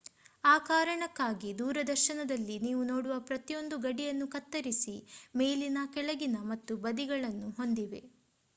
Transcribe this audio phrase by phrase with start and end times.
[0.43, 4.95] ಆ ಕಾರಣಕ್ಕಾಗಿ ದೂರದರ್ಶನದಲ್ಲಿ ನೀವು ನೋಡುವ ಪ್ರತಿಯೊಂದು ಗಡಿಯನ್ನು ಕತ್ತರಿಸಿ
[5.35, 8.03] ಮೇಲಿನ ಕೆಳಗಿನ ಮತ್ತು ಬದಿಗಳನ್ನು ಹೊಂದಿವೆ